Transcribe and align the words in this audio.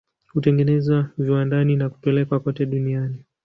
Hutengenezwa 0.33 1.09
viwandani 1.17 1.75
na 1.75 1.89
kupelekwa 1.89 2.39
kote 2.39 2.65
duniani. 2.65 3.23